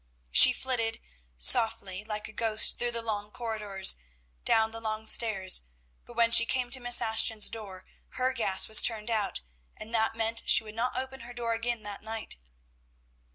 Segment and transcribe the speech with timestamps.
[0.31, 0.99] She flitted
[1.37, 3.97] softly, like a ghost, through the long corridors,
[4.43, 5.65] down the long stairs;
[6.07, 7.85] but when she came to Miss Ashton's door
[8.17, 9.41] her gas was turned out,
[9.77, 12.35] and that meant she would not open her door again that night.